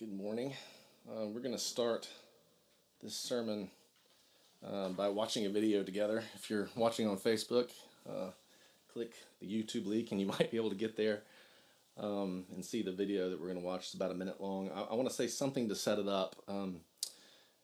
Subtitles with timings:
[0.00, 0.54] Good morning.
[1.06, 2.08] Uh, we're going to start
[3.02, 3.68] this sermon
[4.66, 6.22] uh, by watching a video together.
[6.36, 7.68] If you're watching on Facebook,
[8.08, 8.30] uh,
[8.90, 11.20] click the YouTube link and you might be able to get there
[11.98, 13.80] um, and see the video that we're going to watch.
[13.80, 14.70] It's about a minute long.
[14.74, 16.34] I, I want to say something to set it up.
[16.48, 16.80] Um,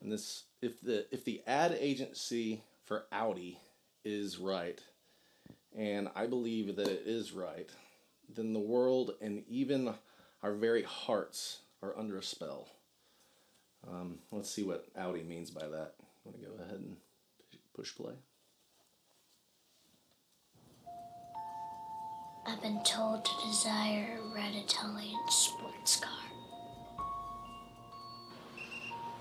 [0.03, 3.59] and this, if the if the ad agency for Audi
[4.05, 4.79] is right,
[5.75, 7.71] and I believe that it is right,
[8.29, 9.95] then the world and even
[10.43, 12.69] our very hearts are under a spell.
[13.89, 15.95] Um, let's see what Audi means by that.
[16.25, 16.97] I'm going to go ahead and
[17.75, 18.15] push play.
[22.49, 26.13] I've been told to desire a red Italian sports car.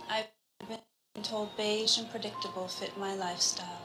[0.09, 0.27] I've
[0.67, 3.81] been told beige and predictable fit my lifestyle.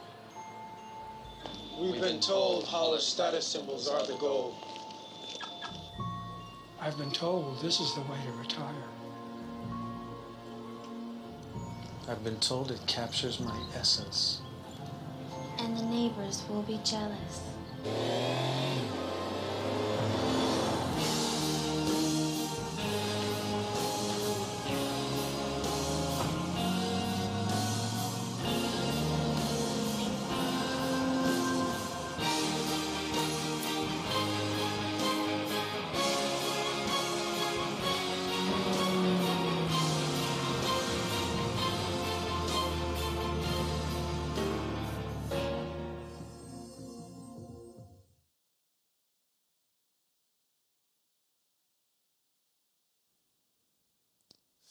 [1.81, 4.55] We've been told hollow status symbols are the goal.
[6.83, 8.89] I've been told this is the way to retire.
[12.09, 14.41] I've been told it captures my essence.
[15.59, 17.43] And the neighbors will be jealous.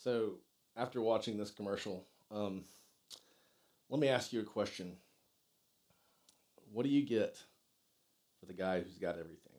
[0.03, 0.35] So,
[0.77, 2.63] after watching this commercial, um,
[3.89, 4.93] let me ask you a question.
[6.71, 7.37] What do you get
[8.39, 9.49] for the guy who's got everything?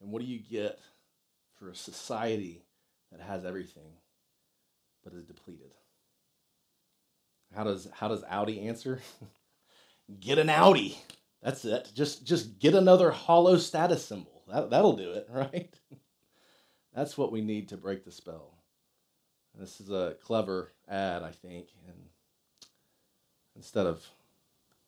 [0.00, 0.78] And what do you get
[1.58, 2.62] for a society
[3.10, 3.92] that has everything
[5.04, 5.74] but is depleted?
[7.54, 9.00] How does how does Audi answer?
[10.20, 10.98] get an Audi.
[11.42, 11.90] That's it.
[11.94, 14.42] Just just get another hollow status symbol.
[14.48, 15.74] That that'll do it, right?
[16.94, 18.54] That's what we need to break the spell.
[19.58, 21.96] This is a clever ad, I think, and
[23.54, 24.06] instead of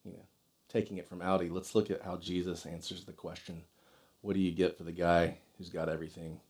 [0.05, 0.27] you know
[0.69, 3.63] taking it from Audi, let's look at how Jesus answers the question,
[4.23, 6.41] what do you get for the guy who's got everything?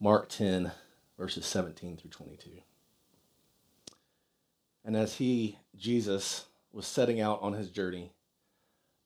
[0.00, 0.72] Mark 10
[1.18, 2.50] verses 17 through 22.
[4.84, 8.12] And as he, Jesus, was setting out on his journey,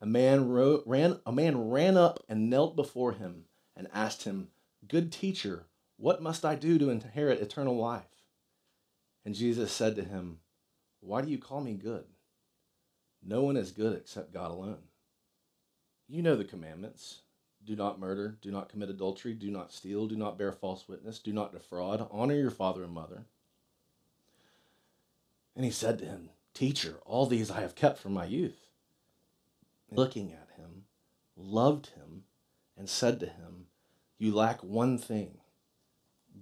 [0.01, 3.45] a man ran a man ran up and knelt before him
[3.77, 4.49] and asked him,
[4.91, 5.67] Good teacher,
[5.99, 8.25] what must I do to inherit eternal life?
[9.25, 10.41] And Jesus said to him,
[10.99, 12.07] Why do you call me good?
[13.23, 14.83] No one is good except God alone.
[16.09, 17.21] You know the commandments
[17.65, 21.21] do not murder, do not commit adultery, do not steal, do not bear false witness,
[21.21, 23.27] do not defraud, honor your father and mother.
[25.55, 28.67] And he said to him, Teacher, all these I have kept from my youth.
[29.89, 30.87] And Looking at him,
[31.37, 32.25] loved him,
[32.77, 33.67] and said to him,
[34.21, 35.39] You lack one thing.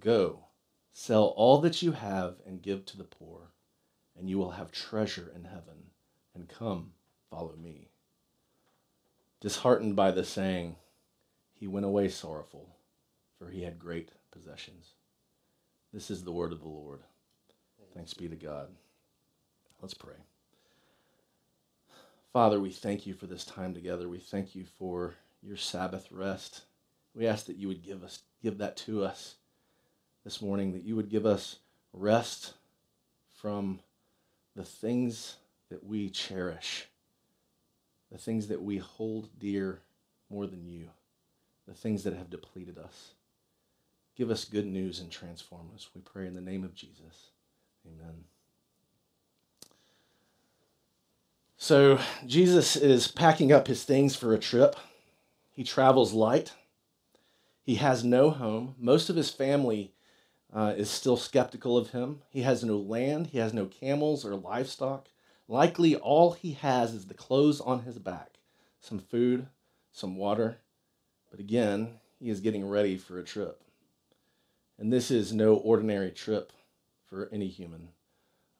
[0.01, 0.47] Go,
[0.91, 3.51] sell all that you have and give to the poor,
[4.17, 5.91] and you will have treasure in heaven.
[6.35, 6.91] And come,
[7.29, 7.87] follow me.
[9.39, 10.75] Disheartened by the saying,
[11.53, 12.75] he went away sorrowful,
[13.37, 14.95] for he had great possessions.
[15.93, 16.99] This is the word of the Lord.
[17.95, 18.67] Thanks be to God.
[19.81, 20.15] Let's pray.
[22.33, 24.09] Father, we thank you for this time together.
[24.09, 26.63] We thank you for your Sabbath rest.
[27.19, 29.35] We ask that you would give us give that to us
[30.23, 31.57] this morning, that you would give us
[31.91, 32.53] rest
[33.41, 33.81] from
[34.55, 35.35] the things
[35.69, 36.87] that we cherish,
[38.09, 39.81] the things that we hold dear
[40.29, 40.87] more than you,
[41.67, 43.11] the things that have depleted us.
[44.15, 45.89] Give us good news and transform us.
[45.93, 47.31] We pray in the name of Jesus.
[47.85, 48.23] Amen.
[51.57, 54.77] So, Jesus is packing up his things for a trip.
[55.51, 56.53] He travels light.
[57.69, 58.73] He has no home.
[58.79, 59.93] Most of his family
[60.51, 62.23] uh, is still skeptical of him.
[62.31, 65.09] He has no land, he has no camels or livestock.
[65.47, 68.39] Likely, all he has is the clothes on his back,
[68.79, 69.49] some food,
[69.91, 70.57] some water.
[71.29, 73.61] But again, he is getting ready for a trip.
[74.79, 76.51] And this is no ordinary trip
[77.05, 77.89] for any human.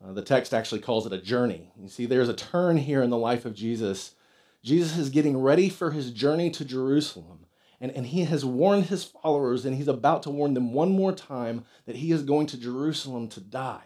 [0.05, 1.71] Uh, the text actually calls it a journey.
[1.81, 4.13] You see, there's a turn here in the life of Jesus.
[4.63, 7.47] Jesus is getting ready for his journey to Jerusalem.
[7.81, 11.13] And, and he has warned his followers, and he's about to warn them one more
[11.13, 13.83] time that he is going to Jerusalem to die.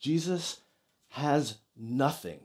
[0.00, 0.60] Jesus
[1.10, 2.40] has nothing,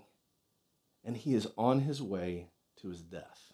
[1.04, 2.48] and he is on his way
[2.82, 3.52] to his death.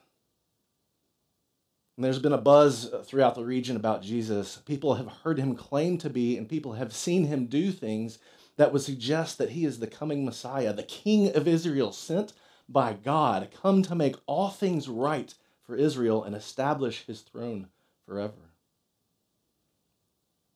[1.95, 4.57] And there's been a buzz throughout the region about Jesus.
[4.65, 8.19] People have heard him claim to be, and people have seen him do things
[8.57, 12.33] that would suggest that he is the coming Messiah, the King of Israel, sent
[12.69, 15.33] by God, come to make all things right
[15.68, 17.68] for Israel and establish his throne
[18.08, 18.34] forever.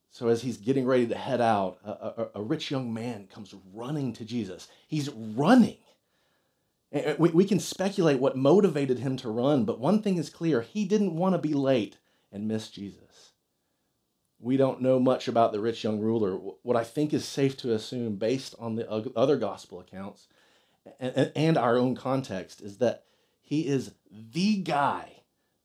[0.10, 3.54] So, as he's getting ready to head out, a, a, a rich young man comes
[3.74, 4.68] running to Jesus.
[4.88, 5.78] He's running.
[7.18, 10.84] We, we can speculate what motivated him to run, but one thing is clear he
[10.84, 11.98] didn't want to be late
[12.31, 13.31] and miss Jesus.
[14.40, 16.34] We don't know much about the rich young ruler.
[16.34, 20.28] What I think is safe to assume, based on the other gospel accounts
[21.00, 23.06] and, and our own context, is that
[23.51, 23.92] he is
[24.31, 25.12] the guy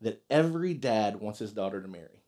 [0.00, 2.24] that every dad wants his daughter to marry.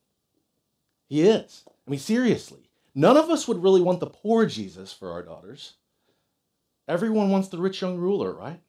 [1.08, 1.64] He is.
[1.66, 2.70] I mean, seriously.
[2.94, 5.74] None of us would really want the poor Jesus for our daughters.
[6.86, 8.60] Everyone wants the rich young ruler, right?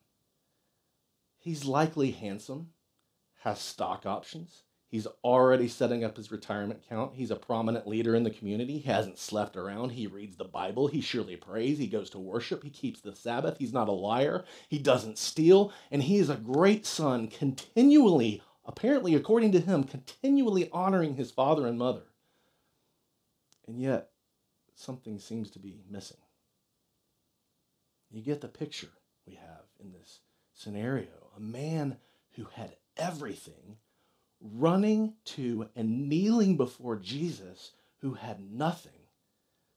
[1.38, 2.70] He's likely handsome,
[3.44, 4.64] has stock options.
[4.90, 7.14] He's already setting up his retirement account.
[7.14, 8.80] He's a prominent leader in the community.
[8.80, 9.92] He hasn't slept around.
[9.92, 10.88] He reads the Bible.
[10.88, 11.78] He surely prays.
[11.78, 12.64] He goes to worship.
[12.64, 13.58] He keeps the Sabbath.
[13.60, 14.46] He's not a liar.
[14.68, 15.72] He doesn't steal.
[15.92, 21.68] And he is a great son, continually, apparently, according to him, continually honoring his father
[21.68, 22.06] and mother.
[23.68, 24.10] And yet,
[24.74, 26.18] something seems to be missing.
[28.10, 28.90] You get the picture
[29.28, 30.22] we have in this
[30.52, 31.98] scenario a man
[32.36, 33.78] who had everything
[34.42, 37.72] running to and kneeling before Jesus
[38.02, 38.92] who had nothing,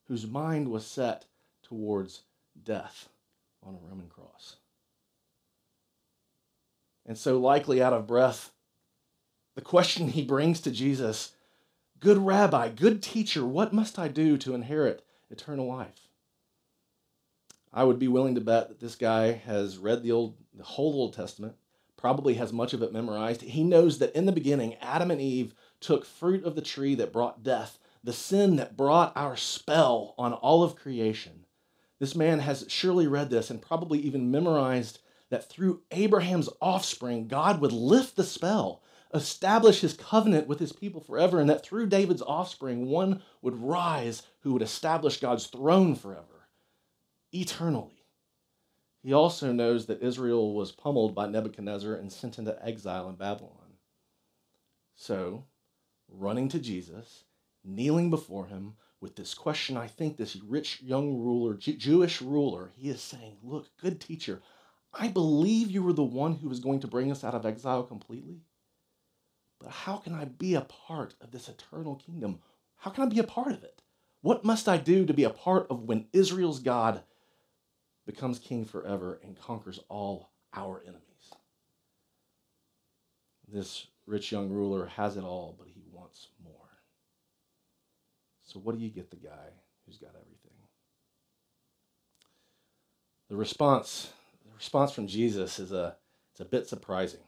[0.07, 1.27] whose mind was set
[1.63, 2.23] towards
[2.63, 3.09] death
[3.63, 4.57] on a Roman cross.
[7.05, 8.53] And so, likely out of breath,
[9.55, 11.33] the question he brings to Jesus
[11.99, 16.09] Good rabbi, good teacher, what must I do to inherit eternal life?
[17.73, 20.95] I would be willing to bet that this guy has read the old the whole
[20.95, 21.55] Old Testament,
[22.03, 23.43] probably has much of it memorized.
[23.43, 27.13] He knows that in the beginning, Adam and Eve took fruit of the tree that
[27.13, 31.47] brought death, the sin that brought our spell on all of creation.
[32.01, 34.99] This man has surely read this and probably even memorized
[35.31, 38.83] that through Abraham's offspring, God would lift the spell
[39.15, 44.23] establish his covenant with his people forever, and that through David's offspring, one would rise
[44.41, 46.49] who would establish God's throne forever,
[47.31, 48.02] eternally.
[49.03, 53.79] He also knows that Israel was pummeled by Nebuchadnezzar and sent into exile in Babylon.
[54.95, 55.47] So,
[56.09, 57.25] running to Jesus,
[57.65, 62.89] kneeling before him with this question, I think this rich young ruler, Jewish ruler, he
[62.89, 64.41] is saying, Look, good teacher,
[64.95, 67.83] I believe you were the one who was going to bring us out of exile
[67.83, 68.43] completely.
[69.59, 72.41] But how can I be a part of this eternal kingdom?
[72.77, 73.83] How can I be a part of it?
[74.21, 77.03] What must I do to be a part of when Israel's God
[78.07, 81.03] becomes king forever and conquers all our enemies?
[83.49, 86.53] This rich young ruler has it all, but he wants more.
[88.45, 89.51] So, what do you get the guy
[89.87, 90.53] who's got everything?
[93.29, 94.11] The response,
[94.45, 95.97] the response from Jesus is a,
[96.33, 97.21] it's a bit surprising.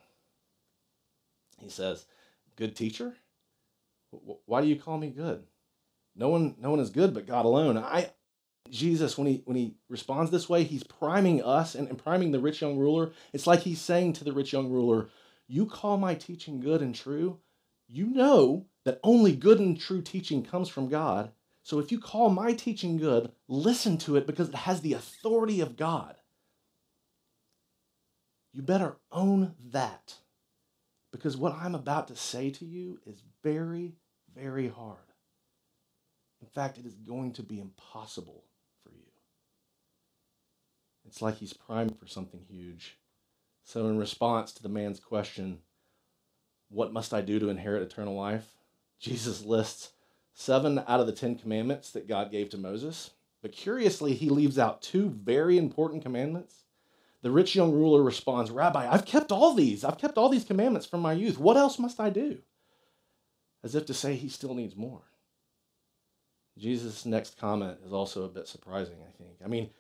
[1.59, 2.05] He says,
[2.57, 3.15] good teacher?
[4.45, 5.45] Why do you call me good?
[6.15, 7.79] No one, no one is good but God alone.
[7.79, 8.11] I,
[8.71, 12.41] Jesus, when he when he responds this way, he's priming us and, and priming the
[12.41, 13.13] rich young ruler.
[13.33, 15.11] It's like he's saying to the rich young ruler,
[15.47, 17.41] "You call my teaching good and true.
[17.89, 21.33] You know that only good and true teaching comes from God.
[21.63, 25.61] So if you call my teaching good, listen to it because it has the authority
[25.61, 26.17] of God.
[28.53, 30.15] You better own that."
[31.13, 33.95] Because what I'm about to say to you is very,
[34.35, 34.99] very hard.
[36.41, 38.43] In fact, it is going to be impossible.
[41.07, 42.99] It's like he's primed for something huge.
[43.63, 45.59] So, in response to the man's question,
[46.69, 48.47] What must I do to inherit eternal life?
[48.99, 49.93] Jesus lists
[50.33, 53.11] seven out of the Ten Commandments that God gave to Moses.
[53.43, 56.65] But curiously, he leaves out two very important commandments
[57.25, 59.83] the rich young ruler responds, Rabbi, I've kept all these.
[59.83, 61.39] I've kept all these commandments from my youth.
[61.39, 62.37] What else must I do?
[63.63, 65.01] As if to say he still needs more.
[66.59, 69.39] Jesus' next comment is also a bit surprising, I think.
[69.43, 69.71] I mean,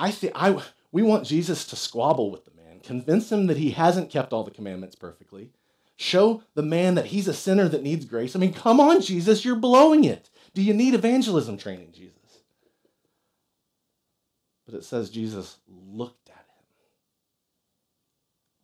[0.00, 3.70] I think I we want Jesus to squabble with the man, convince him that he
[3.70, 5.50] hasn't kept all the commandments perfectly,
[5.96, 8.34] show the man that he's a sinner that needs grace.
[8.34, 10.30] I mean, come on, Jesus, you're blowing it.
[10.54, 12.16] Do you need evangelism training, Jesus?
[14.64, 16.64] But it says Jesus looked at him.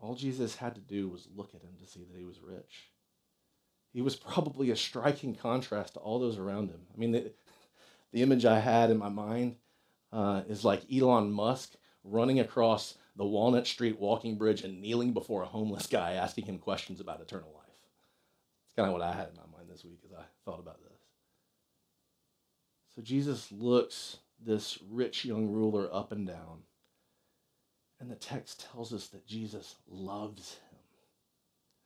[0.01, 2.91] All Jesus had to do was look at him to see that he was rich.
[3.93, 6.81] He was probably a striking contrast to all those around him.
[6.95, 7.33] I mean, the,
[8.13, 9.57] the image I had in my mind
[10.17, 15.43] uh, is like Elon Musk running across the Walnut Street walking bridge and kneeling before
[15.43, 17.67] a homeless guy asking him questions about eternal life.
[18.65, 20.83] It's kind of what I had in my mind this week as I thought about
[20.83, 20.99] this.
[22.95, 26.63] So Jesus looks this rich young ruler up and down.
[28.01, 30.79] And the text tells us that Jesus loves him.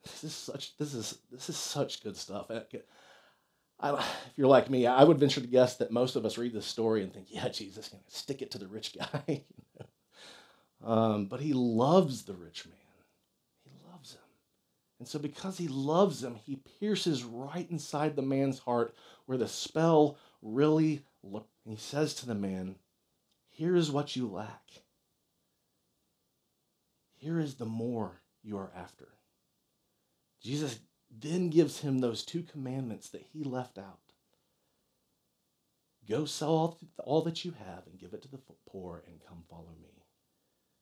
[0.03, 2.49] This is such this is this is such good stuff.
[3.81, 6.53] I, if you're like me, I would venture to guess that most of us read
[6.53, 9.43] this story and think, "Yeah, Jesus, to stick it to the rich guy."
[10.83, 12.75] um, but he loves the rich man.
[13.63, 14.21] He loves him,
[14.99, 18.95] and so because he loves him, he pierces right inside the man's heart
[19.25, 21.03] where the spell really.
[21.23, 22.75] Lo- and he says to the man,
[23.49, 24.83] "Here is what you lack.
[27.15, 29.07] Here is the more you are after."
[30.41, 30.79] Jesus
[31.19, 34.01] then gives him those two commandments that he left out
[36.09, 39.73] Go sell all, that you have and give it to the poor and come follow
[39.81, 40.03] me.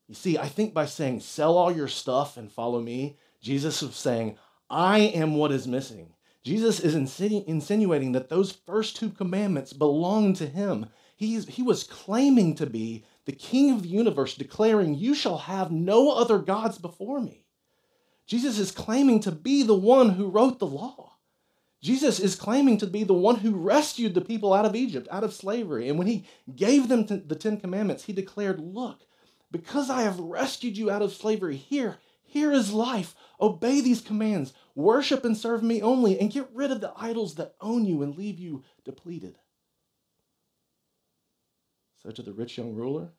[0.07, 3.95] You see, I think by saying, Sell all your stuff and follow me, Jesus was
[3.95, 4.37] saying,
[4.69, 6.13] I am what is missing.
[6.43, 10.87] Jesus is insinu- insinuating that those first two commandments belong to him.
[11.15, 15.69] He's, he was claiming to be the king of the universe, declaring, You shall have
[15.69, 17.45] no other gods before me.
[18.29, 21.15] Jesus is claiming to be the one who wrote the law.
[21.81, 25.23] Jesus is claiming to be the one who rescued the people out of Egypt, out
[25.23, 25.89] of slavery.
[25.89, 28.99] And when he gave them the Ten Commandments, he declared, Look,
[29.49, 33.15] because I have rescued you out of slavery, here, here is life.
[33.41, 37.55] Obey these commands, worship and serve me only, and get rid of the idols that
[37.59, 39.39] own you and leave you depleted.
[42.03, 43.09] So to the rich young ruler,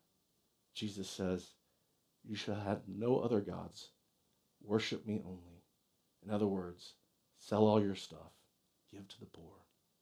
[0.73, 1.49] Jesus says,
[2.23, 3.89] You shall have no other gods
[4.65, 5.63] Worship me only.
[6.25, 6.95] In other words,
[7.39, 8.33] sell all your stuff,
[8.93, 9.53] give to the poor,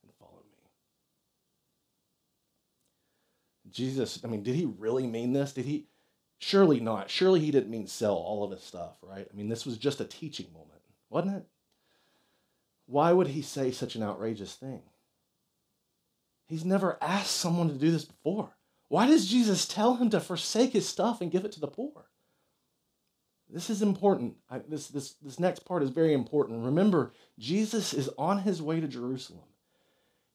[0.02, 0.58] and follow me.
[3.70, 5.52] Jesus, I mean, did he really mean this?
[5.52, 5.86] Did he?
[6.38, 7.10] Surely not.
[7.10, 9.26] Surely he didn't mean sell all of his stuff, right?
[9.30, 11.46] I mean, this was just a teaching moment, wasn't it?
[12.86, 14.82] Why would he say such an outrageous thing?
[16.46, 18.56] He's never asked someone to do this before.
[18.88, 22.06] Why does Jesus tell him to forsake his stuff and give it to the poor?
[23.50, 24.36] This is important.
[24.50, 26.64] I, this, this, this next part is very important.
[26.64, 29.44] Remember, Jesus is on his way to Jerusalem.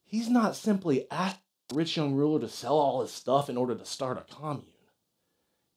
[0.04, 3.76] He's not simply asking the rich young ruler to sell all his stuff in order
[3.76, 4.66] to start a commune.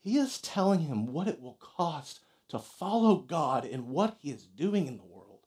[0.00, 4.46] He is telling him what it will cost to follow God in what he is
[4.46, 5.40] doing in the world.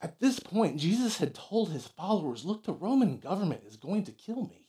[0.00, 4.12] At this point, Jesus had told his followers look, the Roman government is going to
[4.12, 4.66] kill me.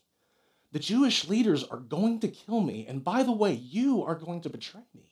[0.72, 2.86] The Jewish leaders are going to kill me.
[2.88, 5.09] And by the way, you are going to betray me.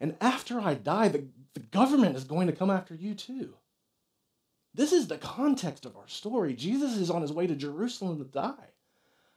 [0.00, 3.54] And after I die, the, the government is going to come after you too.
[4.74, 6.54] This is the context of our story.
[6.54, 8.68] Jesus is on his way to Jerusalem to die.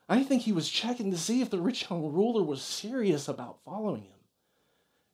[0.08, 3.64] I think he was checking to see if the rich young ruler was serious about
[3.64, 4.20] following him.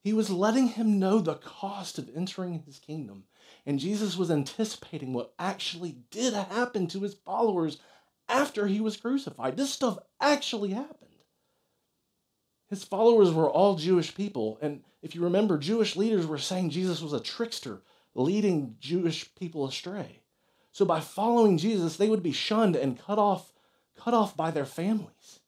[0.02, 3.26] He was letting him know the cost of entering his kingdom.
[3.66, 7.78] And Jesus was anticipating what actually did happen to his followers
[8.30, 9.56] after he was crucified.
[9.56, 11.07] This stuff actually happened.
[12.70, 14.58] His followers were all Jewish people.
[14.62, 17.82] And if you remember, Jewish leaders were saying Jesus was a trickster,
[18.14, 20.22] leading Jewish people astray.
[20.72, 23.54] So by following Jesus, they would be shunned and cut off,
[23.96, 25.40] cut off by their families.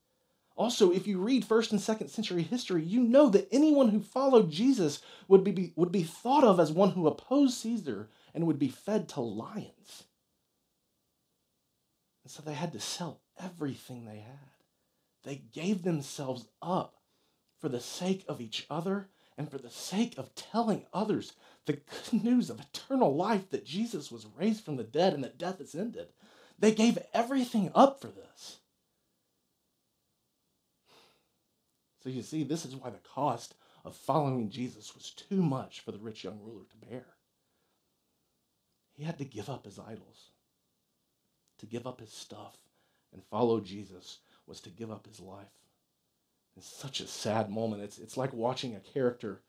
[0.56, 4.52] Also, if you read first and second century history, you know that anyone who followed
[4.52, 8.68] Jesus would be, would be thought of as one who opposed Caesar and would be
[8.68, 10.04] fed to lions.
[12.24, 14.50] And so they had to sell everything they had.
[15.24, 16.99] They gave themselves up
[17.60, 21.34] for the sake of each other and for the sake of telling others
[21.66, 25.38] the good news of eternal life that Jesus was raised from the dead and that
[25.38, 26.08] death is ended.
[26.58, 28.58] They gave everything up for this.
[32.04, 35.92] So you see, this is why the cost of following Jesus was too much for
[35.92, 37.06] the rich young ruler to bear.
[38.94, 40.32] He had to give up his idols.
[41.60, 42.58] To give up his stuff
[43.14, 45.48] and follow Jesus was to give up his life.
[46.58, 47.84] It's such a sad moment.
[47.84, 49.42] It's, it's like watching a character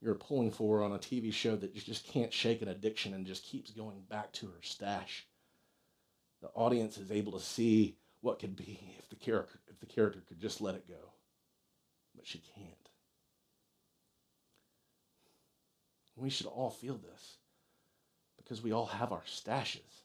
[0.00, 3.26] you're pulling for on a TV show that you just can't shake an addiction and
[3.26, 5.26] just keeps going back to her stash.
[6.40, 10.22] The audience is able to see what could be if the character if the character
[10.28, 11.12] could just let it go.
[12.14, 12.88] But she can't.
[16.16, 17.36] We should all feel this
[18.36, 20.02] because we all have our stashes.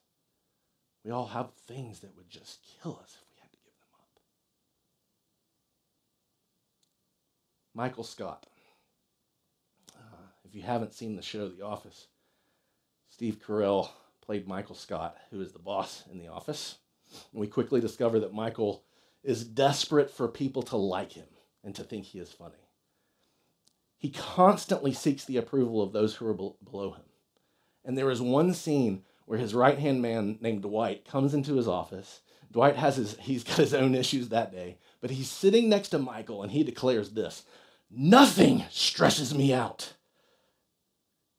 [1.04, 3.18] We all have things that would just kill us
[7.74, 8.46] Michael Scott.
[9.96, 12.08] Uh, if you haven't seen the show The Office,
[13.10, 13.90] Steve Carell
[14.22, 16.78] played Michael Scott, who is the boss in The Office.
[17.32, 18.84] And we quickly discover that Michael
[19.24, 21.28] is desperate for people to like him
[21.64, 22.70] and to think he is funny.
[23.98, 27.06] He constantly seeks the approval of those who are below him.
[27.86, 31.68] And there is one scene where his right hand man named Dwight comes into his
[31.68, 32.22] office.
[32.52, 36.00] Dwight has his, he's got his own issues that day, but he's sitting next to
[36.00, 37.44] Michael and he declares this
[37.96, 39.94] Nothing stresses me out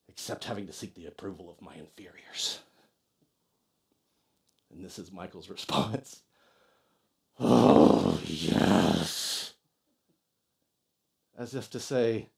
[0.09, 2.61] except having to seek the approval of my inferiors.
[4.73, 6.23] And this is Michael's response
[7.41, 9.55] Oh, yes.
[11.37, 12.29] As if to say,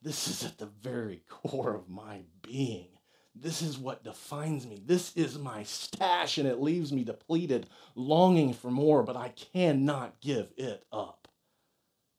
[0.00, 2.88] This is at the very core of my being.
[3.34, 4.80] This is what defines me.
[4.86, 10.20] This is my stash, and it leaves me depleted, longing for more, but I cannot
[10.20, 11.26] give it up.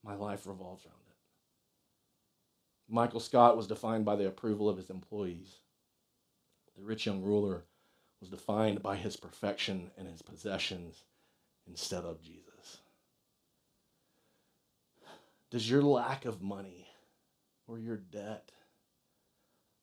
[0.04, 1.05] My life revolves around.
[2.88, 5.56] Michael Scott was defined by the approval of his employees.
[6.78, 7.64] The rich young ruler
[8.20, 11.04] was defined by his perfection and his possessions
[11.68, 12.80] instead of Jesus.
[15.50, 16.88] Does your lack of money
[17.68, 18.52] or your debt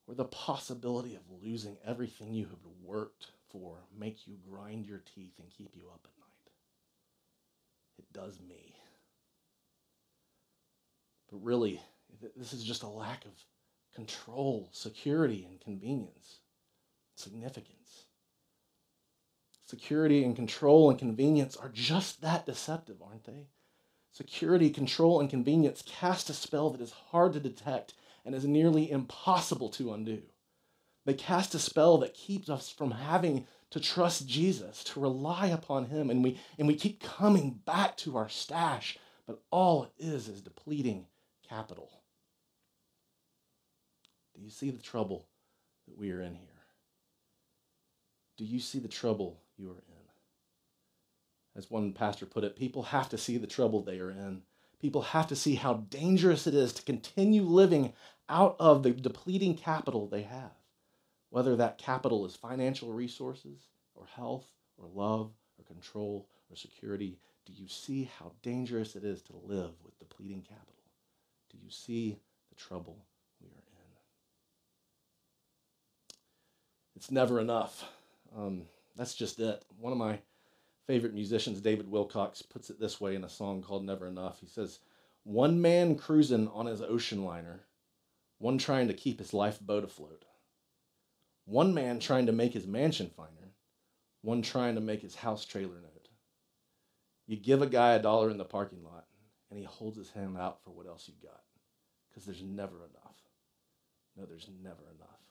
[0.06, 5.38] or the possibility of losing everything you have worked for make you grind your teeth
[5.38, 6.52] and keep you up at night?
[7.98, 8.76] It does me.
[11.30, 11.80] But really,
[12.36, 13.32] this is just a lack of
[13.94, 16.40] control, security, and convenience,
[17.16, 18.04] significance.
[19.66, 23.48] Security and control and convenience are just that deceptive, aren't they?
[24.12, 28.90] Security, control, and convenience cast a spell that is hard to detect and is nearly
[28.90, 30.22] impossible to undo.
[31.04, 35.86] They cast a spell that keeps us from having to trust Jesus, to rely upon
[35.86, 40.28] Him, and we, and we keep coming back to our stash, but all it is
[40.28, 41.06] is depleting
[41.48, 42.01] capital.
[44.42, 45.28] Do you see the trouble
[45.86, 46.48] that we are in here?
[48.36, 50.08] Do you see the trouble you are in?
[51.54, 54.42] As one pastor put it, people have to see the trouble they are in.
[54.80, 57.92] People have to see how dangerous it is to continue living
[58.28, 60.56] out of the depleting capital they have,
[61.30, 67.16] whether that capital is financial resources or health or love or control or security.
[67.46, 70.82] Do you see how dangerous it is to live with depleting capital?
[71.48, 73.06] Do you see the trouble
[73.40, 73.72] we are in?
[77.02, 77.90] It's never enough.
[78.32, 78.62] Um,
[78.94, 79.64] that's just it.
[79.76, 80.20] One of my
[80.86, 84.38] favorite musicians, David Wilcox, puts it this way in a song called Never Enough.
[84.38, 84.78] He says,
[85.24, 87.64] One man cruising on his ocean liner,
[88.38, 90.24] one trying to keep his lifeboat afloat,
[91.44, 93.50] one man trying to make his mansion finer,
[94.20, 96.08] one trying to make his house trailer note.
[97.26, 99.06] You give a guy a dollar in the parking lot,
[99.50, 101.42] and he holds his hand out for what else you got,
[102.08, 103.16] because there's never enough.
[104.16, 105.21] No, there's never enough.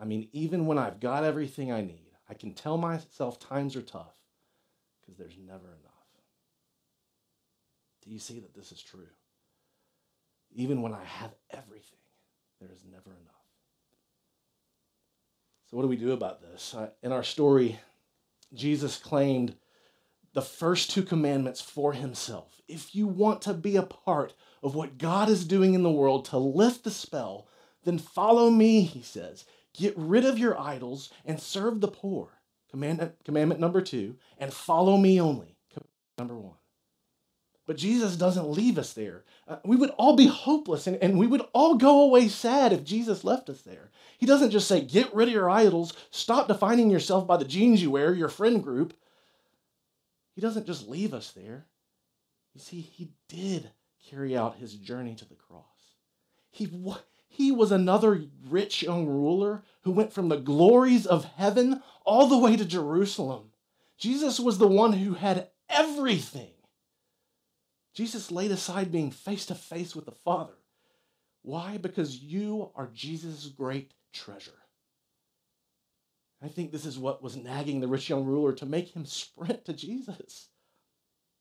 [0.00, 3.82] I mean, even when I've got everything I need, I can tell myself times are
[3.82, 4.14] tough
[5.00, 5.94] because there's never enough.
[8.04, 9.08] Do you see that this is true?
[10.54, 11.98] Even when I have everything,
[12.60, 13.34] there is never enough.
[15.70, 16.74] So, what do we do about this?
[16.74, 17.80] Uh, in our story,
[18.52, 19.56] Jesus claimed
[20.34, 22.60] the first two commandments for himself.
[22.68, 26.26] If you want to be a part of what God is doing in the world
[26.26, 27.48] to lift the spell,
[27.84, 29.44] then follow me, he says.
[29.76, 32.28] Get rid of your idols and serve the poor.
[32.70, 35.56] Commandment, commandment number two, and follow me only.
[36.18, 36.56] Number one.
[37.66, 39.24] But Jesus doesn't leave us there.
[39.48, 42.84] Uh, we would all be hopeless and, and we would all go away sad if
[42.84, 43.90] Jesus left us there.
[44.18, 47.82] He doesn't just say, get rid of your idols, stop defining yourself by the jeans
[47.82, 48.94] you wear, your friend group.
[50.34, 51.66] He doesn't just leave us there.
[52.54, 53.70] You see, he did
[54.10, 55.64] carry out his journey to the cross.
[56.50, 56.66] He,
[57.34, 62.38] he was another rich young ruler who went from the glories of heaven all the
[62.38, 63.50] way to Jerusalem.
[63.98, 66.52] Jesus was the one who had everything.
[67.92, 70.54] Jesus laid aside being face to face with the Father.
[71.42, 71.76] Why?
[71.76, 74.52] Because you are Jesus' great treasure.
[76.40, 79.64] I think this is what was nagging the rich young ruler to make him sprint
[79.64, 80.50] to Jesus.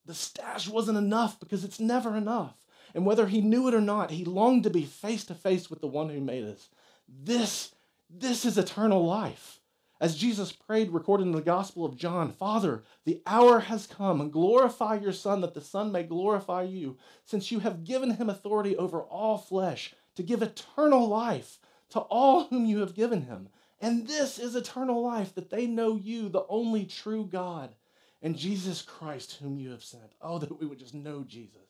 [0.06, 2.56] The stash wasn't enough because it's never enough.
[2.94, 5.82] And whether he knew it or not, he longed to be face to face with
[5.82, 6.70] the one who made us.
[7.08, 7.74] This,
[8.10, 9.60] this is eternal life.
[10.00, 14.96] As Jesus prayed, recorded in the Gospel of John, Father, the hour has come, glorify
[14.96, 19.02] your Son, that the Son may glorify you, since you have given him authority over
[19.02, 21.58] all flesh, to give eternal life
[21.92, 23.48] to all whom you have given him.
[23.80, 27.74] And this is eternal life, that they know you, the only true God,
[28.22, 30.12] and Jesus Christ, whom you have sent.
[30.22, 31.63] Oh, that we would just know Jesus.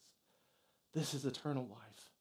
[0.94, 2.12] This is eternal life.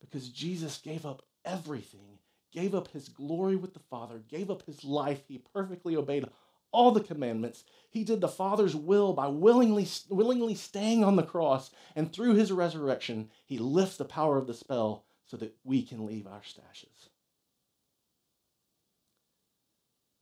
[0.00, 2.18] Because Jesus gave up everything,
[2.52, 5.22] gave up his glory with the Father, gave up his life.
[5.26, 6.26] He perfectly obeyed
[6.70, 7.64] all the commandments.
[7.90, 11.70] He did the Father's will by willingly, willingly staying on the cross.
[11.96, 16.06] And through his resurrection, he lifts the power of the spell so that we can
[16.06, 17.08] leave our stashes.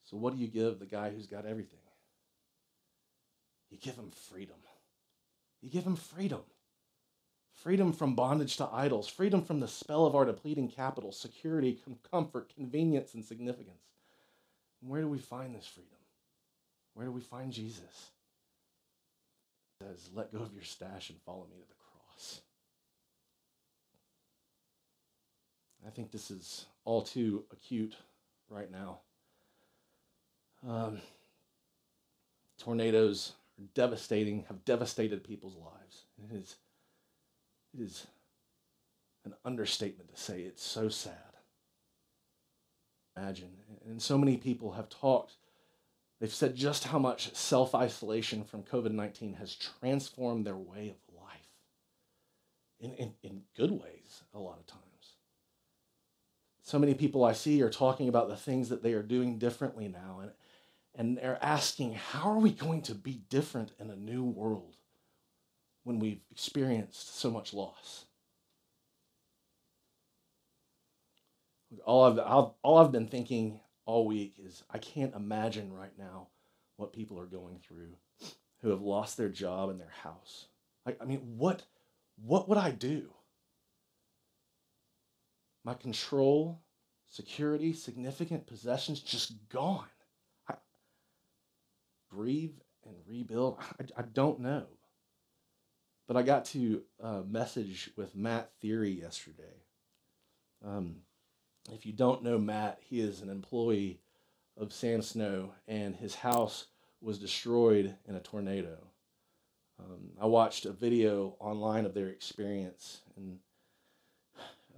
[0.04, 1.78] So, what do you give the guy who's got everything?
[3.70, 4.56] You give him freedom.
[5.60, 6.42] You give him freedom.
[7.64, 12.52] Freedom from bondage to idols, freedom from the spell of our depleting capital, security, comfort,
[12.54, 13.80] convenience, and significance.
[14.82, 15.90] And where do we find this freedom?
[16.92, 18.10] Where do we find Jesus?
[19.78, 22.42] He says, Let go of your stash and follow me to the cross.
[25.86, 27.96] I think this is all too acute
[28.50, 28.98] right now.
[30.68, 31.00] Um,
[32.58, 36.02] tornadoes are devastating, have devastated people's lives.
[36.30, 36.56] It is,
[37.74, 38.06] it is
[39.24, 41.12] an understatement to say it's so sad.
[43.16, 43.50] Imagine.
[43.86, 45.34] And so many people have talked,
[46.20, 51.14] they've said just how much self isolation from COVID 19 has transformed their way of
[51.14, 51.48] life
[52.80, 54.82] in, in, in good ways, a lot of times.
[56.62, 59.86] So many people I see are talking about the things that they are doing differently
[59.86, 60.20] now.
[60.22, 60.30] And,
[60.94, 64.76] and they're asking, how are we going to be different in a new world
[65.84, 68.06] when we've experienced so much loss?
[71.84, 72.18] All I've,
[72.62, 76.28] all I've been thinking all week is I can't imagine right now
[76.76, 77.94] what people are going through
[78.62, 80.46] who have lost their job and their house.
[80.86, 81.62] I, I mean, what,
[82.16, 83.10] what would I do?
[85.64, 86.62] My control,
[87.06, 89.86] security, significant possessions just gone.
[90.48, 90.54] I,
[92.10, 92.54] grieve
[92.86, 93.58] and rebuild.
[93.60, 94.66] I, I don't know.
[96.06, 99.62] But I got to uh, message with Matt Theory yesterday.
[100.64, 100.96] Um,
[101.72, 104.00] if you don't know Matt, he is an employee
[104.56, 106.66] of Sam Snow, and his house
[107.00, 108.78] was destroyed in a tornado.
[109.80, 113.38] Um, I watched a video online of their experience, and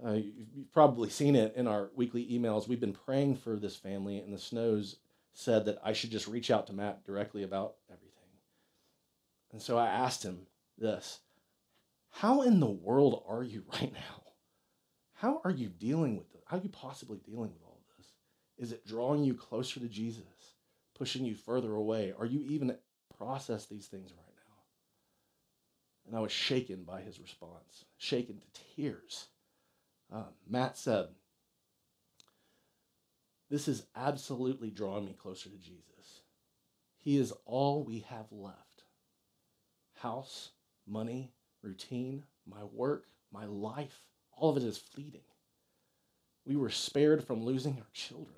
[0.05, 2.67] uh, you've probably seen it in our weekly emails.
[2.67, 4.97] We've been praying for this family, and the Snows
[5.33, 8.13] said that I should just reach out to Matt directly about everything.
[9.51, 11.19] And so I asked him this
[12.09, 14.23] How in the world are you right now?
[15.13, 16.43] How are you dealing with this?
[16.45, 18.13] How are you possibly dealing with all of this?
[18.57, 20.23] Is it drawing you closer to Jesus,
[20.95, 22.13] pushing you further away?
[22.17, 22.75] Are you even
[23.17, 24.53] process these things right now?
[26.07, 29.27] And I was shaken by his response, shaken to tears.
[30.13, 31.07] Uh, Matt said,
[33.49, 36.21] This has absolutely drawn me closer to Jesus.
[36.99, 38.67] He is all we have left
[39.97, 40.51] house,
[40.87, 45.21] money, routine, my work, my life, all of it is fleeting.
[46.45, 48.37] We were spared from losing our children.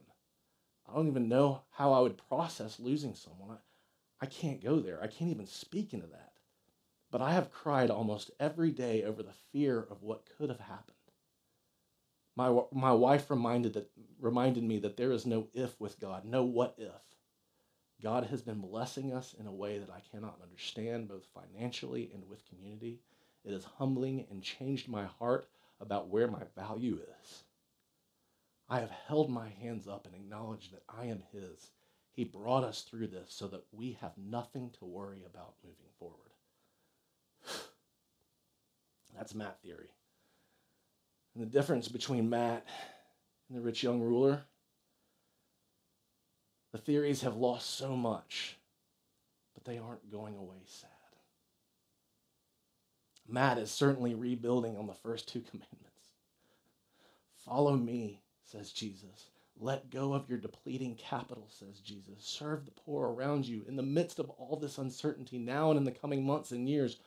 [0.87, 3.51] I don't even know how I would process losing someone.
[3.51, 4.99] I, I can't go there.
[5.01, 6.33] I can't even speak into that.
[7.11, 10.95] But I have cried almost every day over the fear of what could have happened.
[12.35, 16.43] My, my wife reminded, that, reminded me that there is no if with God, no
[16.43, 17.18] what if.
[18.01, 22.27] God has been blessing us in a way that I cannot understand, both financially and
[22.29, 22.99] with community.
[23.43, 25.49] It is humbling and changed my heart
[25.81, 27.43] about where my value is.
[28.69, 31.71] I have held my hands up and acknowledged that I am His.
[32.11, 36.33] He brought us through this so that we have nothing to worry about moving forward.
[39.17, 39.89] That's Matt theory.
[41.33, 42.65] And the difference between Matt
[43.49, 44.43] and the rich young ruler
[46.71, 48.57] the theories have lost so much,
[49.53, 50.89] but they aren't going away sad.
[53.27, 55.85] Matt is certainly rebuilding on the first two commandments.
[57.45, 59.29] Follow me, says Jesus.
[59.61, 62.23] Let go of your depleting capital, says Jesus.
[62.23, 63.65] Serve the poor around you.
[63.67, 66.97] In the midst of all this uncertainty now and in the coming months and years,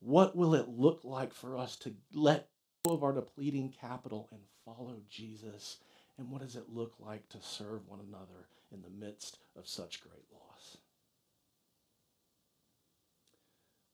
[0.00, 2.48] what will it look like for us to let
[2.84, 5.78] go of our depleting capital and follow Jesus?
[6.16, 10.00] And what does it look like to serve one another in the midst of such
[10.00, 10.76] great loss?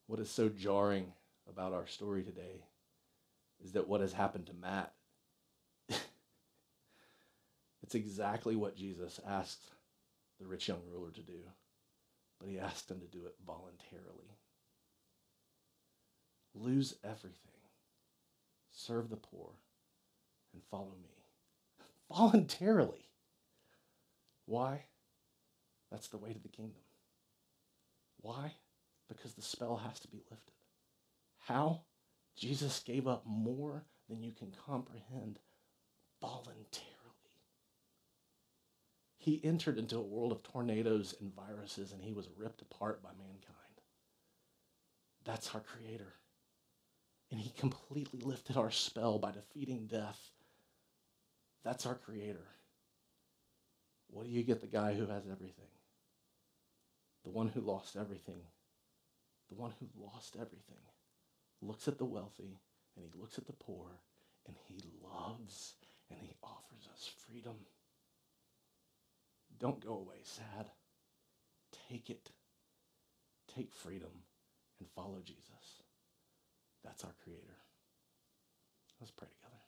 [0.06, 1.12] What is so jarring
[1.48, 2.64] about our story today
[3.64, 4.92] is that what has happened to Matt,
[7.82, 9.70] it's exactly what Jesus asked
[10.40, 11.38] the rich young ruler to do,
[12.40, 14.36] but he asked him to do it voluntarily.
[16.54, 17.62] Lose everything,
[18.70, 19.52] serve the poor,
[20.52, 21.08] and follow me.
[22.14, 23.06] Voluntarily.
[24.52, 24.82] Why?
[25.90, 26.82] That's the way to the kingdom.
[28.20, 28.52] Why?
[29.08, 30.52] Because the spell has to be lifted.
[31.38, 31.84] How?
[32.36, 35.38] Jesus gave up more than you can comprehend
[36.20, 36.52] voluntarily.
[39.16, 43.12] He entered into a world of tornadoes and viruses and he was ripped apart by
[43.18, 43.80] mankind.
[45.24, 46.12] That's our Creator.
[47.30, 50.20] And he completely lifted our spell by defeating death.
[51.64, 52.48] That's our Creator.
[54.12, 55.72] What do you get the guy who has everything?
[57.24, 58.42] The one who lost everything.
[59.48, 60.82] The one who lost everything
[61.62, 62.58] looks at the wealthy
[62.94, 63.86] and he looks at the poor
[64.46, 65.74] and he loves
[66.10, 67.54] and he offers us freedom.
[69.58, 70.66] Don't go away sad.
[71.88, 72.30] Take it.
[73.54, 74.10] Take freedom
[74.78, 75.82] and follow Jesus.
[76.84, 77.56] That's our Creator.
[79.00, 79.62] Let's pray together.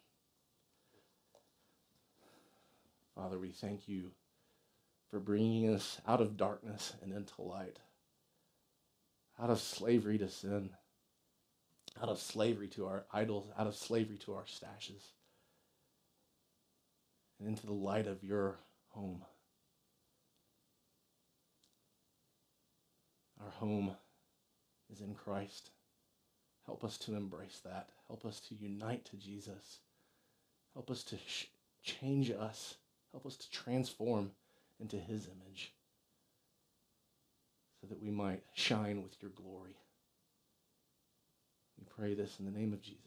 [3.14, 4.10] Father, we thank you
[5.10, 7.78] for bringing us out of darkness and into light,
[9.40, 10.70] out of slavery to sin,
[12.02, 15.12] out of slavery to our idols, out of slavery to our stashes,
[17.38, 19.22] and into the light of your home.
[23.42, 23.94] Our home
[24.90, 25.70] is in Christ.
[26.66, 27.90] Help us to embrace that.
[28.08, 29.80] Help us to unite to Jesus.
[30.72, 31.46] Help us to sh-
[31.82, 32.76] change us.
[33.12, 34.30] Help us to transform
[34.80, 35.72] into his image
[37.80, 39.76] so that we might shine with your glory.
[41.78, 43.00] We pray this in the name of Jesus.